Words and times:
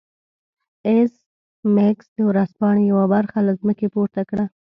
ایس 0.87 1.13
میکس 1.75 2.07
د 2.15 2.19
ورځپاڼې 2.29 2.83
یوه 2.91 3.05
برخه 3.13 3.37
له 3.47 3.53
ځمکې 3.59 3.87
پورته 3.93 4.21
کړه 4.29 4.45